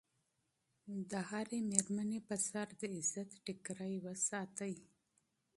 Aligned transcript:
د 1.11 1.11
هرې 1.29 1.59
مېرمنې 1.71 2.19
په 2.27 2.35
سر 2.47 2.67
د 2.79 2.81
عزت 2.95 3.29
ټیکری 3.45 3.95
وساتئ. 4.05 4.73